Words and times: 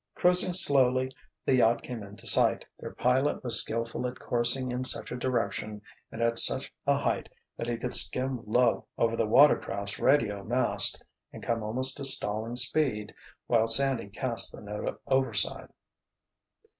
Cruising 0.15 0.53
slowly 0.53 1.09
the 1.45 1.57
yacht 1.57 1.83
came 1.83 2.01
into 2.01 2.25
sight. 2.25 2.65
Their 2.79 2.89
pilot 2.95 3.43
was 3.43 3.59
skillful 3.61 4.07
at 4.07 4.17
coursing 4.17 4.71
in 4.71 4.83
such 4.83 5.11
a 5.11 5.15
direction 5.15 5.79
and 6.11 6.23
at 6.23 6.39
such 6.39 6.73
a 6.87 6.97
height 6.97 7.29
that 7.55 7.67
he 7.67 7.77
could 7.77 7.93
skim 7.93 8.41
low 8.47 8.87
over 8.97 9.15
the 9.15 9.27
water 9.27 9.59
craft's 9.59 9.99
radio 9.99 10.43
mast 10.43 11.03
and 11.31 11.43
come 11.43 11.61
almost 11.61 11.97
to 11.97 12.03
stalling 12.05 12.55
speed 12.55 13.13
while 13.45 13.67
Sandy 13.67 14.09
cast 14.09 14.51
the 14.51 14.61
note 14.61 14.99
overside. 15.05 15.69